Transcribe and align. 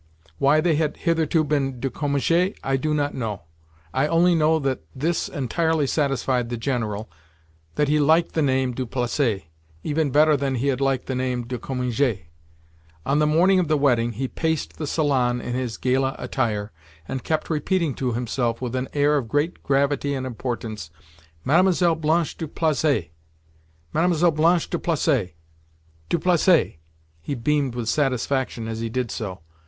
Why 0.39 0.61
they 0.61 0.77
had 0.77 0.97
hitherto 0.97 1.43
been 1.43 1.79
"de 1.79 1.91
Cominges" 1.91 2.55
I 2.63 2.75
do 2.75 2.91
not 2.95 3.13
know—I 3.13 4.07
only 4.07 4.33
know 4.33 4.57
that 4.57 4.81
this 4.95 5.29
entirely 5.29 5.85
satisfied 5.85 6.49
the 6.49 6.57
General, 6.57 7.07
that 7.75 7.87
he 7.87 7.99
liked 7.99 8.33
the 8.33 8.41
name 8.41 8.71
"du 8.73 8.87
Placet" 8.87 9.43
even 9.83 10.09
better 10.09 10.35
than 10.35 10.55
he 10.55 10.69
had 10.69 10.81
liked 10.81 11.05
the 11.05 11.13
name 11.13 11.45
"de 11.45 11.59
Cominges." 11.59 12.21
On 13.05 13.19
the 13.19 13.27
morning 13.27 13.59
of 13.59 13.67
the 13.67 13.77
wedding, 13.77 14.13
he 14.13 14.27
paced 14.27 14.79
the 14.79 14.87
salon 14.87 15.39
in 15.39 15.53
his 15.53 15.77
gala 15.77 16.15
attire 16.17 16.71
and 17.07 17.23
kept 17.23 17.51
repeating 17.51 17.93
to 17.93 18.13
himself 18.13 18.59
with 18.59 18.75
an 18.75 18.87
air 18.93 19.17
of 19.17 19.27
great 19.27 19.61
gravity 19.61 20.15
and 20.15 20.25
importance: 20.25 20.89
"Mlle. 21.45 21.93
Blanche 21.93 22.35
du 22.37 22.47
Placet! 22.47 23.11
Mlle. 23.93 24.31
Blanche 24.31 24.67
du 24.67 24.79
Placet, 24.79 25.35
du 26.09 26.17
Placet!" 26.17 26.79
He 27.21 27.35
beamed 27.35 27.75
with 27.75 27.87
satisfaction 27.87 28.67
as 28.67 28.79
he 28.79 28.89
did 28.89 29.11
so. 29.11 29.41